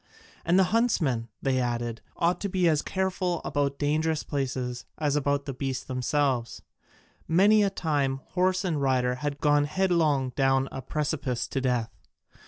And 0.43 0.57
the 0.57 0.63
huntsman, 0.73 1.27
they 1.43 1.59
added, 1.59 2.01
ought 2.17 2.41
to 2.41 2.49
be 2.49 2.67
as 2.67 2.81
careful 2.81 3.39
about 3.45 3.77
dangerous 3.77 4.23
places 4.23 4.83
as 4.97 5.15
about 5.15 5.45
the 5.45 5.53
beasts 5.53 5.83
themselves: 5.83 6.63
many 7.27 7.61
a 7.61 7.69
time 7.69 8.19
horse 8.29 8.65
and 8.65 8.81
rider 8.81 9.13
had 9.21 9.37
gone 9.39 9.65
headlong 9.65 10.31
down 10.31 10.67
a 10.71 10.81
precipice 10.81 11.47
to 11.49 11.61
death. 11.61 11.91